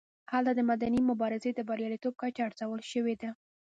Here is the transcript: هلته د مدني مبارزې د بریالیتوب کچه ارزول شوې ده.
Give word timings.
هلته 0.33 0.51
د 0.55 0.61
مدني 0.71 1.01
مبارزې 1.09 1.51
د 1.53 1.59
بریالیتوب 1.69 2.13
کچه 2.21 2.41
ارزول 2.47 2.81
شوې 2.91 3.15
ده. 3.21 3.29